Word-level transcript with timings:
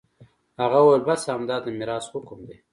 هغه 0.61 0.79
وويل 0.81 1.03
بس 1.09 1.21
همدا 1.33 1.57
د 1.63 1.67
ميراث 1.79 2.05
حکم 2.13 2.39
دى. 2.47 2.57